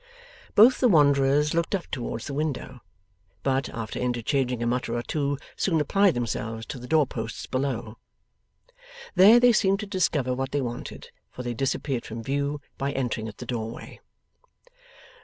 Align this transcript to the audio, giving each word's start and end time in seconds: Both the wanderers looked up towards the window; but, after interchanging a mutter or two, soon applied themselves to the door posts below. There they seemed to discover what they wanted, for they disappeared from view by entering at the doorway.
Both 0.55 0.79
the 0.79 0.87
wanderers 0.89 1.53
looked 1.53 1.75
up 1.75 1.85
towards 1.91 2.25
the 2.25 2.33
window; 2.33 2.79
but, 3.43 3.69
after 3.69 3.99
interchanging 3.99 4.63
a 4.63 4.65
mutter 4.65 4.95
or 4.95 5.03
two, 5.03 5.37
soon 5.55 5.79
applied 5.79 6.15
themselves 6.15 6.65
to 6.65 6.79
the 6.79 6.87
door 6.87 7.05
posts 7.05 7.45
below. 7.45 7.99
There 9.13 9.39
they 9.39 9.51
seemed 9.53 9.79
to 9.81 9.85
discover 9.85 10.33
what 10.33 10.53
they 10.53 10.61
wanted, 10.61 11.11
for 11.29 11.43
they 11.43 11.53
disappeared 11.53 12.07
from 12.07 12.23
view 12.23 12.61
by 12.79 12.93
entering 12.93 13.27
at 13.27 13.37
the 13.37 13.45
doorway. 13.45 13.99